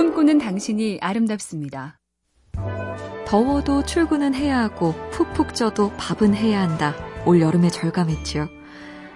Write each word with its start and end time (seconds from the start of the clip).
꿈꾸는 0.00 0.38
당신이 0.38 0.96
아름답습니다. 1.02 1.98
더워도 3.26 3.84
출근은 3.84 4.32
해야 4.32 4.60
하고 4.60 4.94
푹푹 5.10 5.54
쪄도 5.54 5.92
밥은 5.98 6.34
해야 6.34 6.62
한다. 6.62 6.94
올 7.26 7.42
여름에 7.42 7.68
절감했지요. 7.68 8.48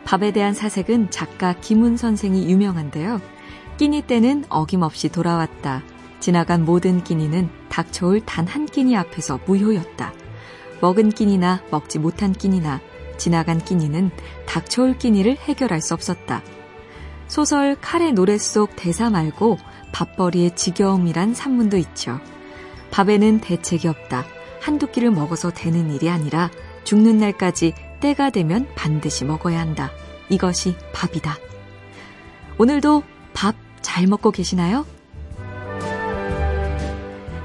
밥에 0.04 0.30
대한 0.30 0.52
사색은 0.52 1.10
작가 1.10 1.54
김훈 1.54 1.96
선생이 1.96 2.50
유명한데요. 2.50 3.22
끼니 3.78 4.02
때는 4.02 4.44
어김없이 4.50 5.08
돌아왔다. 5.08 5.83
지나간 6.21 6.67
모든 6.67 7.03
끼니는 7.03 7.48
닥쳐올 7.71 8.21
단 8.26 8.46
한 8.46 8.66
끼니 8.66 8.94
앞에서 8.94 9.40
무효였다. 9.46 10.12
먹은 10.82 11.12
끼니나 11.12 11.62
먹지 11.71 11.98
못한 11.98 12.35
끼니나 12.35 12.82
지나간 13.16 13.58
끼니는 13.58 14.10
닥쳐올 14.44 14.98
끼니를 14.98 15.38
해결할 15.38 15.80
수 15.80 15.94
없었다. 15.94 16.42
소설 17.29 17.77
칼의 17.80 18.12
노래 18.12 18.38
속 18.38 18.77
대사 18.77 19.11
말고 19.11 19.59
밥벌이의 19.93 20.56
지겨움이란 20.56 21.34
산문도 21.34 21.77
있죠. 21.78 22.20
밥에는 22.91 23.41
대책이 23.41 23.88
없다. 23.88 24.24
한두 24.60 24.91
끼를 24.91 25.10
먹어서 25.10 25.51
되는 25.51 25.92
일이 25.92 26.09
아니라 26.09 26.51
죽는 26.84 27.18
날까지 27.18 27.74
때가 28.01 28.30
되면 28.30 28.66
반드시 28.74 29.24
먹어야 29.24 29.60
한다. 29.60 29.91
이것이 30.29 30.77
밥이다. 30.92 31.37
오늘도 32.59 33.02
밥 33.32 33.65
잘 33.84 34.09
먹고 34.09 34.32
계시나요? 34.32 34.84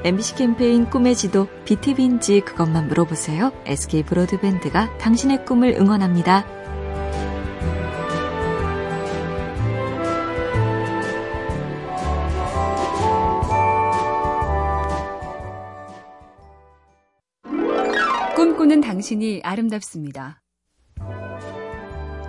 MBC 0.04 0.36
캠페인 0.36 0.90
꿈의 0.90 1.16
지도 1.16 1.48
BTV인지 1.66 2.40
그것만 2.42 2.88
물어보세요. 2.88 3.52
SK 3.66 4.04
브로드밴드가 4.04 4.98
당신의 4.98 5.46
꿈을 5.46 5.76
응원합니다. 5.78 6.48
당신이 19.00 19.40
아름답습니다. 19.46 20.42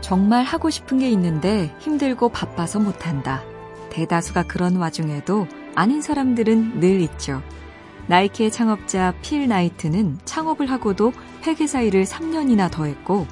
정말 0.01 0.45
하고 0.45 0.71
싶은 0.71 1.01
게 1.01 1.11
있는데 1.11 1.75
힘들고 1.81 2.29
바빠서 2.29 2.79
못한다. 2.79 3.43
대다수가 3.91 4.45
그런 4.45 4.77
와중에도 4.77 5.49
아닌 5.75 6.01
사람들은 6.01 6.79
늘 6.79 7.01
있죠. 7.01 7.43
나이키의 8.07 8.53
창업자 8.53 9.13
필 9.21 9.49
나이트는 9.49 10.21
창업을 10.25 10.71
하고도 10.71 11.13
회계사 11.45 11.81
일을 11.81 12.05
3년이나 12.05 12.71
더 12.71 12.85
했고, 12.85 13.27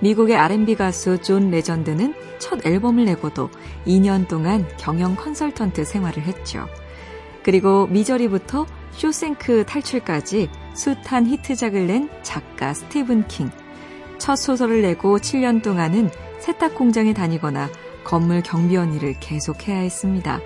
미국의 0.00 0.36
R&B 0.36 0.74
가수 0.74 1.22
존 1.22 1.52
레전드는 1.52 2.12
첫 2.40 2.66
앨범을 2.66 3.04
내고도 3.04 3.50
2년 3.86 4.26
동안 4.26 4.66
경영 4.78 5.14
컨설턴트 5.14 5.84
생활을 5.84 6.24
했죠. 6.24 6.66
그리고 7.44 7.86
미저리부터 7.86 8.66
쇼생크 8.92 9.64
탈출까지 9.66 10.48
숱한 10.74 11.26
히트작을 11.26 11.86
낸 11.86 12.08
작가 12.22 12.74
스티븐 12.74 13.26
킹. 13.28 13.50
첫 14.18 14.36
소설을 14.36 14.82
내고 14.82 15.18
7년 15.18 15.62
동안은 15.62 16.10
세탁 16.38 16.74
공장에 16.74 17.14
다니거나 17.14 17.68
건물 18.04 18.42
경비원 18.42 18.94
일을 18.94 19.14
계속해야 19.20 19.78
했습니다. 19.78 20.40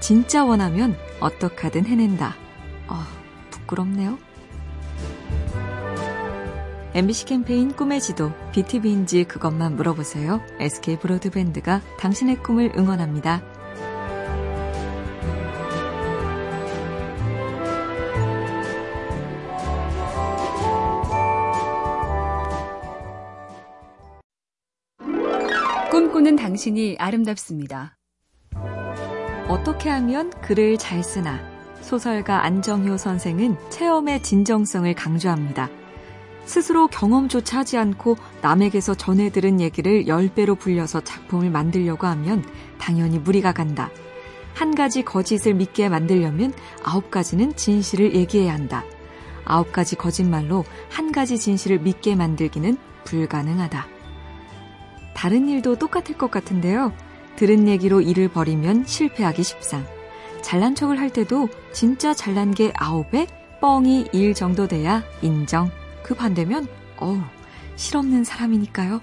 진짜 0.00 0.44
원하면 0.44 0.96
어떡하든 1.20 1.86
해낸다. 1.86 2.34
어, 2.88 3.02
부끄럽네요. 3.50 4.18
MBC 6.94 7.26
캠페인 7.26 7.72
꿈의 7.72 8.00
지도, 8.00 8.32
BTV인지 8.52 9.24
그것만 9.24 9.76
물어보세요. 9.76 10.40
SK 10.60 10.98
브로드밴드가 10.98 11.82
당신의 11.98 12.42
꿈을 12.42 12.72
응원합니다. 12.76 13.42
꿈꾸는 25.96 26.36
당신이 26.36 26.96
아름답습니다. 26.98 27.96
어떻게 29.48 29.88
하면 29.88 30.28
글을 30.42 30.76
잘 30.76 31.02
쓰나? 31.02 31.40
소설가 31.80 32.44
안정효 32.44 32.98
선생은 32.98 33.56
체험의 33.70 34.22
진정성을 34.22 34.92
강조합니다. 34.92 35.70
스스로 36.44 36.86
경험조차 36.88 37.60
하지 37.60 37.78
않고 37.78 38.18
남에게서 38.42 38.94
전해 38.94 39.30
들은 39.30 39.58
얘기를 39.58 40.04
10배로 40.04 40.58
불려서 40.58 41.00
작품을 41.00 41.48
만들려고 41.48 42.06
하면 42.08 42.44
당연히 42.78 43.18
무리가 43.18 43.52
간다. 43.52 43.88
한 44.52 44.74
가지 44.74 45.02
거짓을 45.02 45.54
믿게 45.54 45.88
만들려면 45.88 46.52
아홉 46.84 47.10
가지는 47.10 47.56
진실을 47.56 48.14
얘기해야 48.14 48.52
한다. 48.52 48.84
아홉 49.46 49.72
가지 49.72 49.96
거짓말로 49.96 50.66
한 50.90 51.10
가지 51.10 51.38
진실을 51.38 51.78
믿게 51.78 52.16
만들기는 52.16 52.76
불가능하다. 53.04 53.95
다른 55.16 55.48
일도 55.48 55.76
똑같을 55.76 56.18
것 56.18 56.30
같은데요. 56.30 56.92
들은 57.36 57.68
얘기로 57.68 58.02
일을 58.02 58.28
벌이면 58.28 58.84
실패하기 58.84 59.42
십상. 59.42 59.86
잘난 60.42 60.74
척을 60.74 61.00
할 61.00 61.08
때도 61.10 61.48
진짜 61.72 62.12
잘난 62.12 62.52
게 62.52 62.70
아홉에 62.76 63.26
뻥이 63.62 64.10
일 64.12 64.34
정도 64.34 64.68
돼야 64.68 65.02
인정. 65.22 65.70
그 66.02 66.14
반대면 66.14 66.68
어우 66.98 67.18
실없는 67.76 68.24
사람이니까요. 68.24 69.00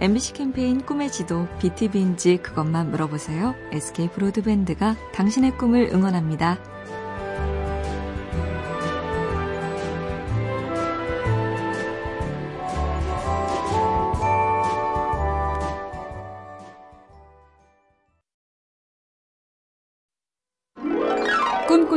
MBC 0.00 0.32
캠페인 0.32 0.80
꿈의 0.80 1.12
지도 1.12 1.46
BTV인지 1.58 2.38
그것만 2.38 2.90
물어보세요. 2.90 3.54
SK 3.72 4.08
브로드밴드가 4.08 4.96
당신의 5.12 5.58
꿈을 5.58 5.90
응원합니다. 5.92 6.58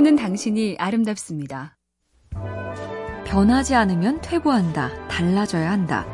꿈꾸는 0.01 0.15
당신이 0.15 0.77
아름답습니다. 0.79 1.77
변하지 3.25 3.75
않으면 3.75 4.19
퇴보한다. 4.21 4.89
달라져야 5.07 5.71
한다. 5.71 6.07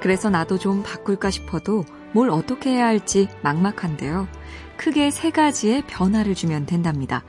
그래서 0.00 0.30
나도 0.30 0.58
좀 0.58 0.82
바꿀까 0.82 1.30
싶어도 1.30 1.84
뭘 2.12 2.30
어떻게 2.30 2.70
해야 2.70 2.86
할지 2.86 3.28
막막한데요. 3.42 4.26
크게 4.78 5.10
세 5.10 5.30
가지의 5.30 5.82
변화를 5.86 6.34
주면 6.34 6.64
된답니다. 6.64 7.24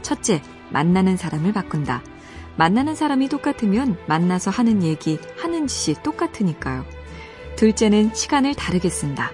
첫째, 0.00 0.40
만나는 0.70 1.18
사람을 1.18 1.52
바꾼다. 1.52 2.02
만나는 2.56 2.94
사람이 2.94 3.28
똑같으면 3.28 3.98
만나서 4.06 4.50
하는 4.50 4.82
얘기, 4.82 5.18
하는 5.36 5.66
짓이 5.66 5.96
똑같으니까요. 6.02 6.86
둘째는 7.56 8.14
시간을 8.14 8.54
다르게 8.54 8.88
쓴다. 8.88 9.30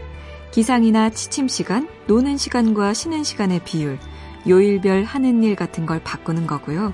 기상이나 0.51 1.11
취침 1.11 1.47
시간, 1.47 1.89
노는 2.09 2.39
시간과 2.39 2.93
쉬는 2.93 3.23
시간의 3.23 3.61
비율, 3.65 4.01
요일별 4.47 5.05
하는 5.05 5.43
일 5.43 5.57
같은 5.57 5.87
걸 5.87 6.01
바꾸는 6.03 6.47
거고요. 6.47 6.93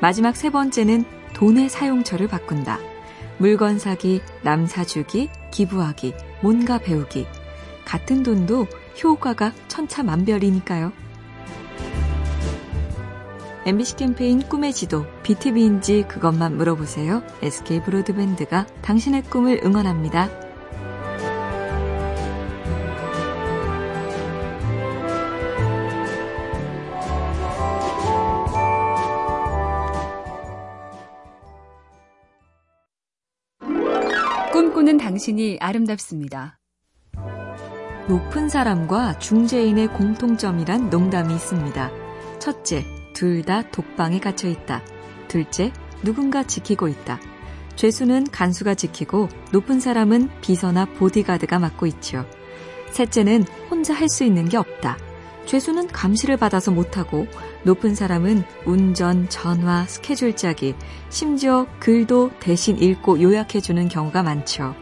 마지막 0.00 0.36
세 0.36 0.50
번째는 0.50 1.04
돈의 1.34 1.68
사용처를 1.68 2.28
바꾼다. 2.28 2.78
물건 3.38 3.78
사기, 3.78 4.22
남 4.42 4.66
사주기, 4.66 5.28
기부하기, 5.50 6.14
뭔가 6.42 6.78
배우기. 6.78 7.26
같은 7.84 8.22
돈도 8.22 8.66
효과가 9.02 9.52
천차만별이니까요. 9.68 10.92
MBC 13.66 13.96
캠페인 13.96 14.48
꿈의 14.48 14.72
지도, 14.72 15.04
BTV인지 15.24 16.04
그것만 16.06 16.56
물어보세요. 16.56 17.22
SK 17.42 17.82
브로드밴드가 17.82 18.66
당신의 18.80 19.22
꿈을 19.24 19.60
응원합니다. 19.64 20.45
꿈꾸는 34.56 34.96
당신이 34.96 35.58
아름답습니다. 35.60 36.58
높은 38.08 38.48
사람과 38.48 39.18
중재인의 39.18 39.88
공통점이란 39.88 40.88
농담이 40.88 41.34
있습니다. 41.34 41.90
첫째, 42.38 42.82
둘 43.12 43.42
다 43.42 43.70
독방에 43.70 44.18
갇혀 44.18 44.48
있다. 44.48 44.82
둘째, 45.28 45.74
누군가 46.02 46.42
지키고 46.42 46.88
있다. 46.88 47.20
죄수는 47.74 48.24
간수가 48.32 48.76
지키고 48.76 49.28
높은 49.52 49.78
사람은 49.78 50.30
비서나 50.40 50.86
보디가드가 50.86 51.58
맡고 51.58 51.84
있죠. 51.88 52.24
셋째는 52.92 53.44
혼자 53.70 53.92
할 53.92 54.08
수 54.08 54.24
있는 54.24 54.48
게 54.48 54.56
없다. 54.56 54.96
죄수는 55.46 55.88
감시를 55.88 56.36
받아서 56.36 56.70
못하고 56.70 57.26
높은 57.62 57.94
사람은 57.94 58.44
운전, 58.64 59.28
전화, 59.28 59.86
스케줄 59.86 60.36
짜기, 60.36 60.74
심지어 61.08 61.66
글도 61.78 62.32
대신 62.40 62.78
읽고 62.78 63.22
요약해주는 63.22 63.88
경우가 63.88 64.22
많죠. 64.22 64.74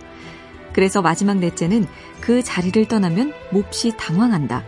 그래서 0.72 1.02
마지막 1.02 1.38
넷째는 1.38 1.86
그 2.20 2.42
자리를 2.42 2.86
떠나면 2.88 3.32
몹시 3.52 3.96
당황한다. 3.96 4.64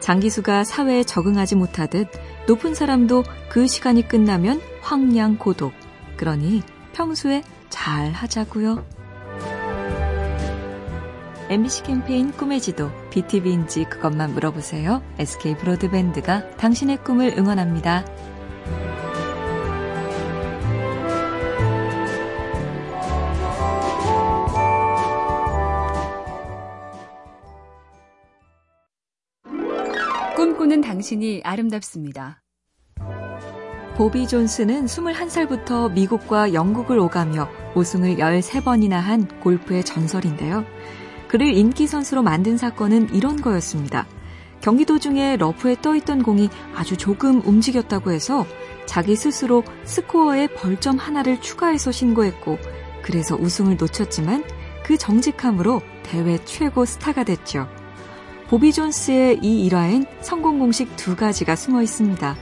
장기수가 0.00 0.64
사회에 0.64 1.04
적응하지 1.04 1.56
못하듯 1.56 2.08
높은 2.46 2.74
사람도 2.74 3.24
그 3.48 3.66
시간이 3.66 4.08
끝나면 4.08 4.60
황량 4.82 5.38
고독. 5.38 5.72
그러니 6.16 6.62
평소에 6.92 7.42
잘 7.68 8.12
하자고요. 8.12 8.99
MBC 11.50 11.82
캠페인 11.82 12.30
꿈의 12.30 12.60
지도, 12.60 12.92
BTV인지 13.10 13.82
그것만 13.86 14.34
물어보세요. 14.34 15.02
SK 15.18 15.56
브로드밴드가 15.56 16.48
당신의 16.50 17.02
꿈을 17.02 17.34
응원합니다. 17.36 18.04
꿈꾸는 30.36 30.82
당신이 30.82 31.40
아름답습니다. 31.42 32.42
보비 33.96 34.28
존스는 34.28 34.86
21살부터 34.86 35.92
미국과 35.92 36.54
영국을 36.54 37.00
오가며 37.00 37.48
우승을 37.74 38.18
13번이나 38.18 38.92
한 38.92 39.26
골프의 39.40 39.82
전설인데요. 39.82 40.64
그를 41.30 41.56
인기 41.56 41.86
선수로 41.86 42.24
만든 42.24 42.56
사건은 42.56 43.14
이런 43.14 43.40
거였습니다. 43.40 44.04
경기 44.60 44.84
도중에 44.84 45.36
러프에 45.36 45.76
떠있던 45.80 46.24
공이 46.24 46.50
아주 46.74 46.96
조금 46.96 47.40
움직였다고 47.44 48.10
해서 48.10 48.44
자기 48.84 49.14
스스로 49.14 49.62
스코어에 49.84 50.48
벌점 50.48 50.98
하나를 50.98 51.40
추가해서 51.40 51.92
신고했고 51.92 52.58
그래서 53.02 53.36
우승을 53.36 53.76
놓쳤지만 53.76 54.42
그 54.82 54.98
정직함으로 54.98 55.82
대회 56.02 56.36
최고 56.44 56.84
스타가 56.84 57.22
됐죠. 57.22 57.68
보비 58.48 58.72
존스의 58.72 59.38
이 59.40 59.64
일화엔 59.66 60.06
성공 60.22 60.58
공식 60.58 60.96
두 60.96 61.14
가지가 61.14 61.54
숨어 61.54 61.80
있습니다. 61.82 62.36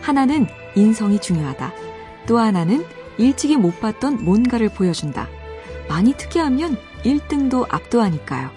하나는 0.00 0.48
인성이 0.74 1.20
중요하다. 1.20 1.72
또 2.26 2.38
하나는 2.38 2.84
일찍이 3.16 3.56
못 3.56 3.78
봤던 3.78 4.24
뭔가를 4.24 4.70
보여준다. 4.70 5.28
많이 5.88 6.14
특이하면 6.14 6.76
1등도 7.04 7.66
압도하니까요. 7.68 8.50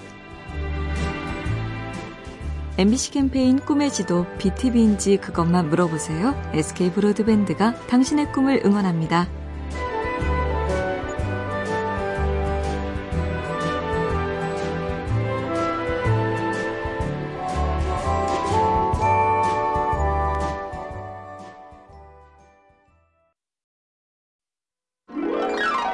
MBC 2.79 3.11
캠페인 3.11 3.59
꿈의 3.59 3.91
지도 3.91 4.25
BTV인지 4.37 5.17
그것만 5.17 5.69
물어보세요. 5.69 6.39
SK 6.53 6.91
브로드밴드가 6.91 7.73
당신의 7.87 8.31
꿈을 8.31 8.61
응원합니다. 8.63 9.27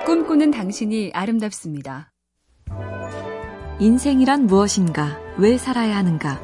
꿈꾸는 0.05 0.51
당신이 0.51 1.11
아름답습니다. 1.13 2.12
인생이란 3.79 4.45
무엇인가? 4.45 5.17
왜 5.37 5.57
살아야 5.57 5.97
하는가? 5.97 6.39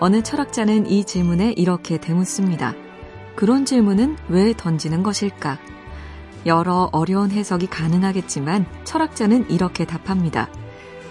어느 0.00 0.22
철학자는 0.22 0.86
이 0.86 1.04
질문에 1.04 1.52
이렇게 1.52 1.98
대묻습니다. 1.98 2.74
그런 3.36 3.66
질문은 3.66 4.16
왜 4.28 4.54
던지는 4.56 5.02
것일까? 5.02 5.58
여러 6.46 6.88
어려운 6.92 7.30
해석이 7.30 7.66
가능하겠지만 7.66 8.64
철학자는 8.84 9.50
이렇게 9.50 9.84
답합니다. 9.84 10.48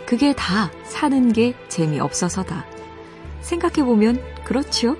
그게 0.07 0.33
다 0.33 0.71
사는 0.85 1.31
게 1.31 1.53
재미없어서다. 1.69 2.65
생각해보면 3.41 4.21
그렇지요? 4.43 4.97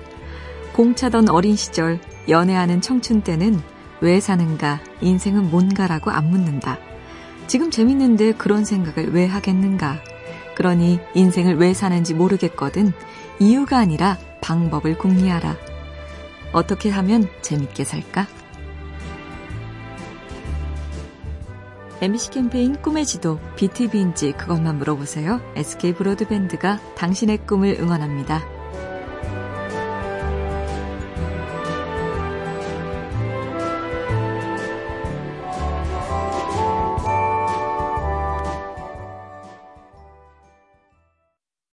공차던 0.72 1.28
어린 1.30 1.56
시절, 1.56 2.00
연애하는 2.28 2.80
청춘 2.80 3.22
때는 3.22 3.60
왜 4.00 4.20
사는가, 4.20 4.80
인생은 5.00 5.50
뭔가라고 5.50 6.10
안 6.10 6.30
묻는다. 6.30 6.78
지금 7.48 7.70
재밌는데 7.70 8.32
그런 8.32 8.64
생각을 8.64 9.12
왜 9.12 9.26
하겠는가? 9.26 10.13
그러니 10.54 11.00
인생을 11.14 11.56
왜 11.56 11.74
사는지 11.74 12.14
모르겠거든 12.14 12.92
이유가 13.40 13.78
아니라 13.78 14.18
방법을 14.40 14.98
궁리하라. 14.98 15.56
어떻게 16.52 16.90
하면 16.90 17.28
재밌게 17.42 17.84
살까? 17.84 18.26
MBC 22.00 22.30
캠페인 22.30 22.80
꿈의 22.82 23.06
지도, 23.06 23.40
BTV인지 23.56 24.32
그것만 24.32 24.78
물어보세요. 24.78 25.40
SK 25.56 25.94
브로드밴드가 25.94 26.78
당신의 26.96 27.46
꿈을 27.46 27.78
응원합니다. 27.80 28.53